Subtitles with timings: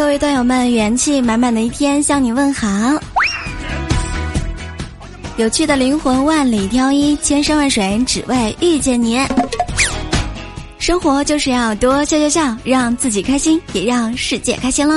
[0.00, 2.66] 各位段友们，元气满满的一天向你问好。
[5.36, 9.20] 有趣的灵魂万里挑一，千山万水只为遇见你。
[10.78, 14.94] 生活就是要多笑笑笑，让自己开心，也让世界开心喽。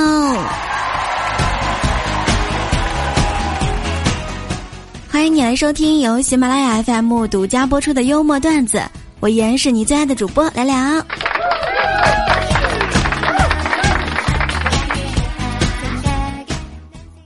[5.10, 8.82] 欢迎你来收听由喜马拉雅 FM 独家播出的幽默段子，
[9.20, 10.74] 我依然是你最爱的主播来聊。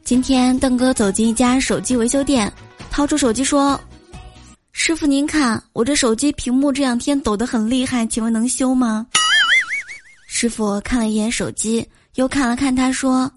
[0.09, 2.51] 今天邓哥走进一家手机维修店，
[2.91, 3.79] 掏出手机说
[4.73, 9.07] ：“师傅您看，我这手机屏幕这两天抖得很厉害，请问能修吗？”
[10.27, 13.31] 师傅看了一眼手机，又看了看他，说：“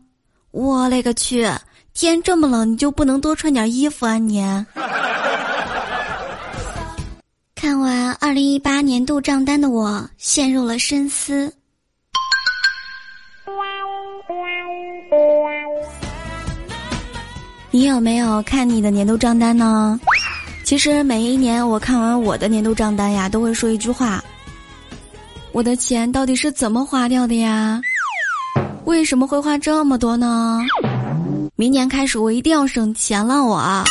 [0.51, 1.45] 我勒个去，
[1.93, 4.39] 天这么冷，你就不能多穿点衣服啊你？”
[7.53, 11.53] 看完二零一八年度账单的我，陷入了深思。
[17.73, 19.97] 你有没有看你的年度账单呢？
[20.65, 24.21] 其实每一年我看完我的年度账单呀，都会说一句话：
[25.53, 27.81] 我的钱到底是怎么花掉的呀？
[28.83, 30.59] 为什么会花这么多呢？
[31.55, 33.83] 明年开始我一定要省钱了，我。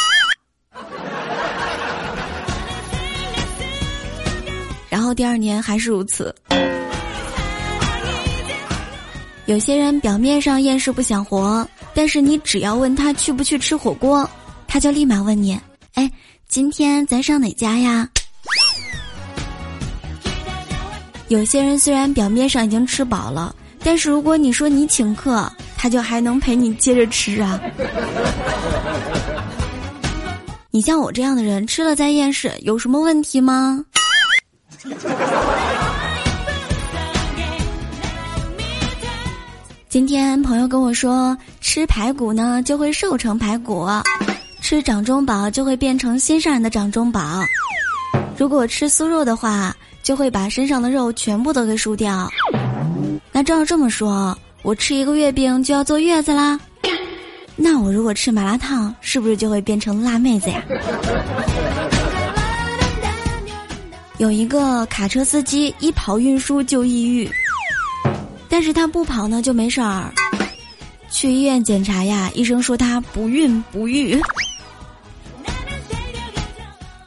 [4.91, 6.35] 然后第二年还是如此。
[9.47, 11.67] 有些人表面上厌世不想活。
[11.95, 14.29] 但是你只要问他去不去吃火锅，
[14.67, 15.61] 他就立马问你
[15.95, 16.11] ：“哎，
[16.49, 18.09] 今天咱上哪家呀？”
[21.29, 27.61] 有些人虽然表面上已经吃饱了，但是如果你说你请客，他就还能陪你接着吃啊。
[30.73, 33.85] 你像我这样的人，吃了再厌世，有什么问题吗？
[39.89, 43.87] 今天朋友跟我说，吃排骨呢就会瘦成排骨，
[44.61, 47.45] 吃掌中宝就会变成心上人的掌中宝。
[48.37, 52.29] 如果吃酥肉的话，就会把身上的肉全部都给输掉。
[53.31, 56.59] 那照这么说，我吃一个月饼就要坐月子啦？
[57.55, 60.63] 那我如果吃麻辣烫，是不是就会变成辣妹子呀？
[64.17, 67.31] 有一个卡车司机一跑运输就抑郁。
[68.49, 70.13] 但是他不跑呢就没事儿，
[71.11, 74.19] 去医院检查呀，医生说他不孕不育。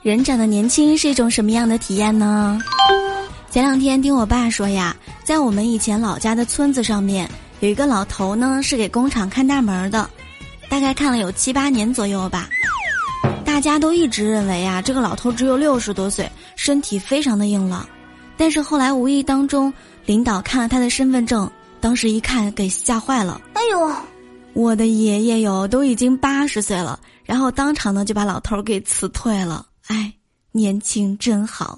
[0.02, 2.60] 人长得年轻是一种什么样的体验呢？
[3.50, 7.30] 前两天听我爸说呀，在我们以前老家的村子上面，
[7.62, 10.10] 有一个老头呢是给工厂看大门的，
[10.70, 12.50] 大概看了有七八年左右吧。
[13.46, 17.88] 大家都一直认为呀，这个老头只有六十多岁，身体非常的硬朗。
[18.36, 19.74] 但是后来无意当中。
[20.06, 21.50] 领导看了他的身份证，
[21.84, 23.42] 当时一看给吓坏了。
[23.56, 23.94] 哎呦，
[24.54, 29.66] 我的爷爷哟，都已经八十岁了，然后当场呢就把老头给辞退了。
[29.88, 30.14] 哎，
[30.54, 31.78] 年轻真好。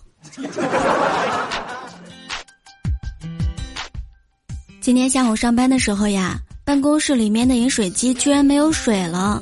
[4.79, 9.41] 今天下午上班的时候呀，办公室里面的饮水机居然没有水了，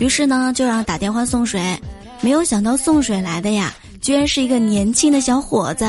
[0.00, 1.80] 于是呢就让打电话送水，
[2.20, 5.86] 没有想到送水来的呀，居然是一个年轻的小伙子。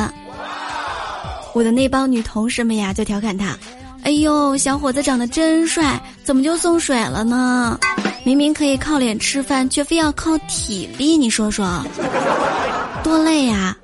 [1.54, 3.58] 我的那帮女同事们呀，就调侃他
[4.04, 7.78] ：“哎呦，小伙子长得真帅，怎么就送水了呢？
[8.24, 11.86] 明明可以靠脸吃饭，却非要靠体力，你说说，
[13.04, 13.76] 多累呀！”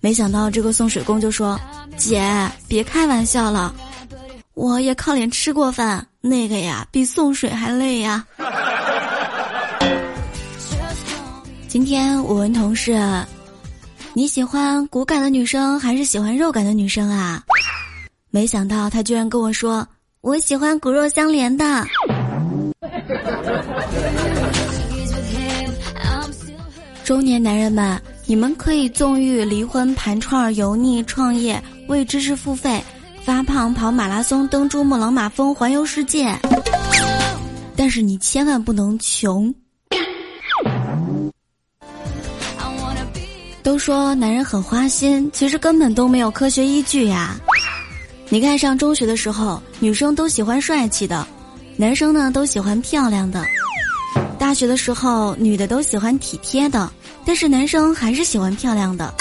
[0.00, 1.58] 没想到这个送水工就说
[1.98, 3.74] ：“姐，别开玩笑了，
[4.54, 8.24] 我也靠脸吃过饭，那个呀，比送水还累呀。”
[11.66, 12.96] 今天我问同事。
[14.14, 17.42] 你喜欢骨感的女生还是喜欢肉感的女生啊？
[18.30, 19.86] 没想到他居然跟我说
[20.20, 21.64] 我喜欢骨肉相连的。
[27.04, 32.82] 中年男人们，你们可以纵欲、离婚、盘串、油腻、创业、为知识付费、
[33.22, 36.38] 发胖、跑马拉松、登珠穆朗玛峰、环游世界，
[37.74, 39.54] 但是你千万不能穷。
[43.68, 47.38] 都说男人很花心，其实根本都没有科学依据呀。
[48.30, 51.28] 你看，上中学的时候，女生都喜欢帅气的，
[51.76, 53.42] 男生呢都喜欢漂亮的；
[54.38, 56.90] 大学的时候，女的都喜欢体贴的，
[57.26, 59.12] 但是男生还是喜欢漂亮的。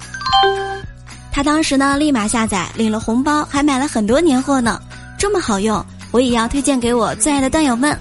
[1.31, 4.81] 他当时呢，立马下载，领了红包，还买了很多年货呢。
[5.19, 7.99] 这么好用，我也要推荐给我最爱的段友们。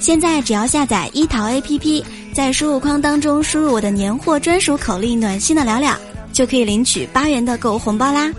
[0.00, 2.04] 现在只要下载一淘 APP，
[2.34, 5.96] 在输入框当中输入我的年货专属口令“暖心的聊聊”，
[6.32, 8.30] 就可以领取八元的购物红包啦。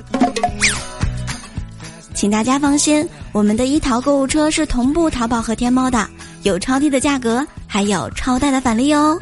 [2.13, 6.07] 请大家放心，我们的一淘购物车是同步淘宝和天猫的，
[6.43, 9.19] 有超低的价格，还有超大的返利哦。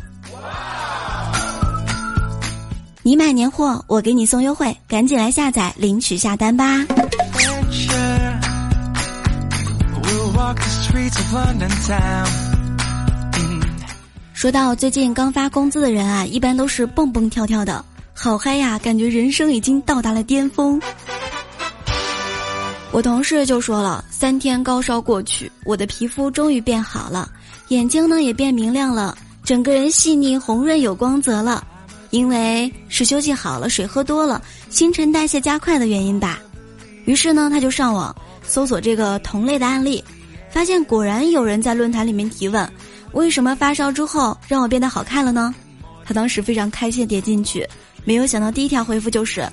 [3.01, 6.85] 你买年货，我给你送优惠，赶紧来下载领取下单吧。
[14.33, 20.79] 说到最近刚发工资的人啊，一般都是蹦蹦跳跳的，好嗨呀，感觉人生已经到达了巅峰。
[22.91, 27.27] 我同事就说了，三天高烧过去，我的皮肤终于变好了，
[27.69, 31.65] 眼睛呢也变明亮了，整个人细腻红润有光泽了，
[32.11, 36.39] 因为是休息好了，水喝多了，新陈代谢加快的原因吧。
[37.05, 40.03] 于是呢，他就上网搜索这个同类的案例，
[40.53, 42.71] 发现果然有人在论坛里面提问：
[43.13, 45.53] 为什么发烧之后让我变得好看了呢？
[46.05, 47.67] 他当时非常开心点进去，
[48.05, 49.49] 没有想到第一条回复就是：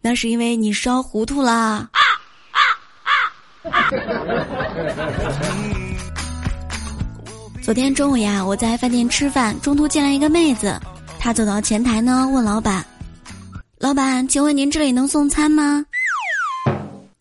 [0.00, 1.90] 那是因为你烧糊涂啦。
[7.60, 10.80] 昨天中午呀，我在饭店吃饭，中途进来一个妹子，
[11.18, 12.86] 她走到前台呢，问老板
[13.80, 15.84] ：“老板，请问您这里能送餐吗？”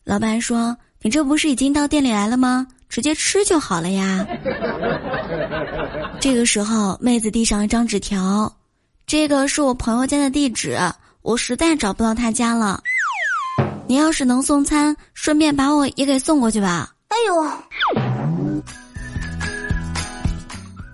[0.06, 2.68] 老板说：“你这不是已经到店里来了吗？
[2.95, 4.25] 直接吃就好了呀。
[6.21, 8.50] ”这个时候，妹子递上一张纸条
[9.06, 10.80] ：“这个是我朋友家的地址，
[11.21, 12.81] 我实在找不到他家了。”
[13.86, 16.94] 你要是能送餐，顺便把我也给送过去吧。
[17.09, 17.51] 哎呦！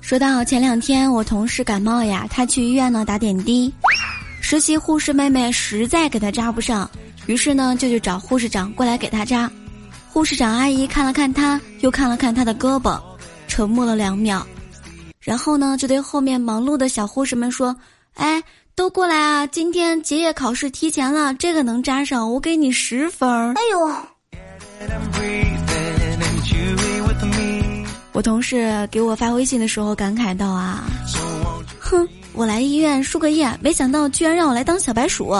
[0.01, 3.71] 说到前两天我同事感冒呀，他去医院呢打点滴，
[4.41, 6.89] 实习护士妹妹实在给他扎不上，
[7.27, 9.47] 于是呢就去找护士长过来给他扎。
[10.11, 12.99] 护士长阿姨看了看他，又看了看他的胳膊，
[13.47, 14.45] 沉默了两秒，
[15.21, 17.75] 然后呢就对后面忙碌的小护士们说
[18.15, 19.45] ：“哎。”都过来啊！
[19.45, 23.53] 今天结业考试提前了，这个能扎上，我给你十分儿。
[23.53, 23.93] 哎呦！
[28.13, 30.85] 我同事给我发微信的时候感慨道啊
[31.79, 35.35] ：“哼，我来医院输个液，没想到居然让我来当小白鼠。”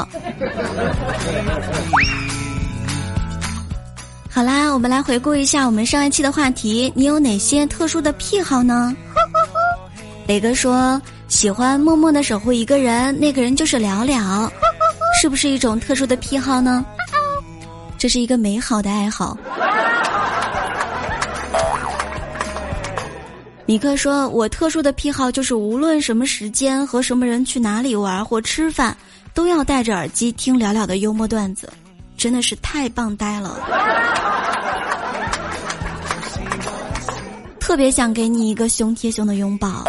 [4.42, 8.92] 好啦，我们来回顾一下我们上一期的话题：你有哪些特殊的癖好呢？
[10.26, 11.00] 磊哥说。
[11.28, 14.52] 喜欢默默的守护一个人，那个人就是了了，
[15.22, 16.84] 是不是一种特殊的癖好呢？
[18.00, 19.38] 这是一个美好的爱好。
[23.68, 28.98] 米克说：“我特殊的癖好就是无论什么时间和什么人去哪里玩或吃饭，
[29.36, 31.72] 都要戴着耳机听了了的幽默段子，
[32.22, 33.60] 真的是太棒呆了。
[37.60, 39.84] 特别想给你一个胸贴胸的拥抱。”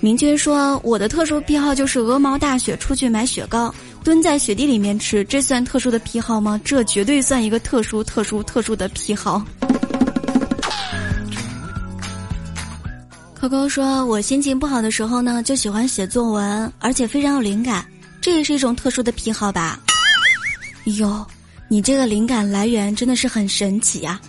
[0.00, 3.74] 明君说：“我的特殊癖好就是鹅毛大雪出去买雪糕，
[4.04, 6.60] 蹲在雪地里面吃，这算特殊的癖好吗？
[6.62, 9.42] 这绝对算一个特殊、特殊、特殊的癖好。”
[13.34, 17.82] 可可说：“我心情不好的时候呢，就喜欢写作文，而且非常有灵感，
[18.20, 19.80] 这也是一种特殊的癖好吧？”
[20.84, 21.26] 哟，
[21.68, 24.20] 你这个灵感来源真的是很神奇呀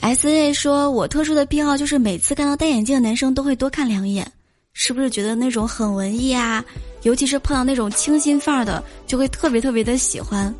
[0.00, 4.30] ！S A 说：“我特殊的癖好就是每次看到戴眼镜的男生都会多看两眼，
[4.72, 6.64] 是不是觉得那种很文艺啊？
[7.02, 10.54] 尤其是碰到那种清新范儿的，就会特别特别的喜欢。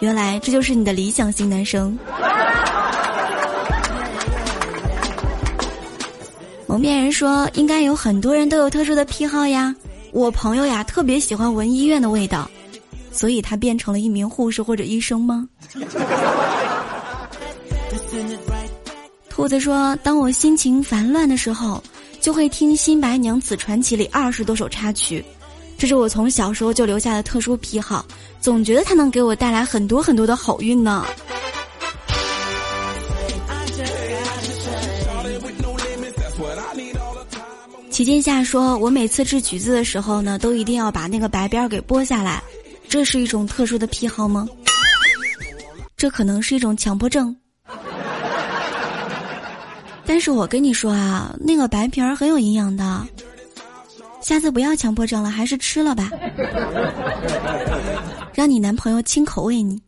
[0.00, 1.98] 原来这就是你的理想型男生。”
[6.66, 9.74] 蒙面人说：“应该有很多人都有特殊的癖好呀。
[10.12, 12.50] 我朋友呀，特别喜欢闻医院的味道，
[13.18, 15.48] 所以他变成了一名护士或者医生吗？”
[19.28, 21.82] 兔子说：“当我心情烦乱的时候，
[22.20, 25.24] 就会听《新白娘子传奇》里二十多首插曲，
[25.76, 28.04] 这是我从小时候就留下的特殊癖好，
[28.40, 31.04] 总觉得它能给我带来很多很多的好运呢。”
[37.90, 42.40] 齐剑下说：“我每次制橘子的时候呢，都一定要把那个白边儿给剥下来，
[42.88, 44.48] 这是一种特殊的癖好吗？
[45.96, 47.34] 这可能是一种强迫症。”
[50.06, 53.06] 但是我跟你说啊，那个白皮儿很有营养的，
[54.22, 56.10] 下次不要强迫症了，还是吃了吧，
[58.32, 59.78] 让你男朋友亲口喂你。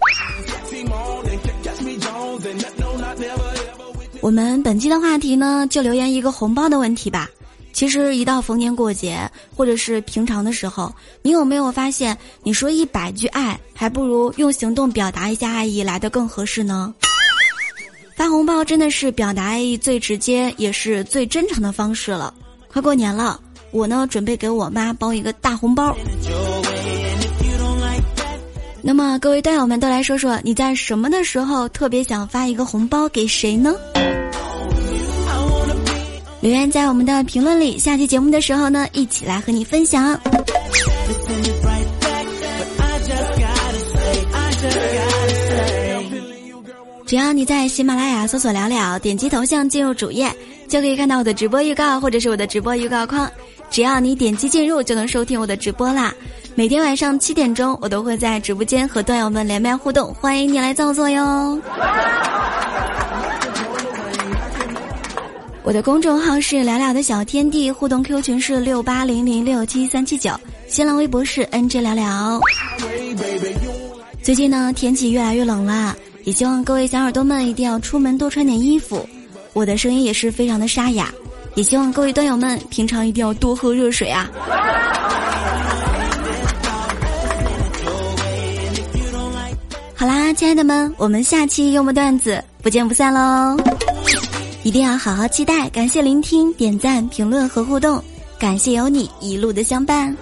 [4.20, 7.26] 我们本期的话题呢，就留言一个红包的问题吧。
[7.72, 16.94] 其实一到逢年过节或者是平常的时候，你有没有发现，你说一百句爱，还不如用行动表达一下爱意来的更合适呢？
[18.14, 22.34] 发红包真的是表达爱意最直接也是最真诚的方式了。
[22.68, 25.96] 快过年了，我呢准备给我妈包一个大红包。
[28.82, 33.74] 那么各位段友们都来说说，你在什么的时候特别想发一个红包给谁呢？
[36.40, 40.18] 留言在我们的评论里，下期节目的时候呢，一起来和你分享。
[47.06, 50.32] 只要你在喜马拉雅搜索“聊聊”，点击头像进入主页，
[50.66, 53.30] 就可以看到我的直播预告或者是我的直播预告框。
[53.68, 56.14] 只要你点击进入，就能收听我的直播啦。
[56.54, 61.60] 每天晚上七点钟，我都会在直播间和段友们连麦互动，欢迎你来造作哟。
[65.62, 70.32] 我的公众号是“聊聊的小天地”，互动 Q 群是六八零零六七三七九，
[70.66, 72.40] 新浪微博是 NJ 聊聊。
[74.22, 75.94] 最近呢，天气越来越冷了。
[76.24, 79.06] 也希望各位小耳朵们一定要出门多穿点衣服，
[79.52, 81.12] 我的声音也是非常的沙哑。
[81.54, 84.30] 也希望各位端友们平常一定要多喝热水啊！
[89.94, 93.56] 好啦，亲爱的们，我们下期幽默段子不见不散喽！
[94.62, 98.02] 一定要好好期待感谢聆听点赞评论和互动。
[98.38, 100.16] 感谢有你一路的相伴。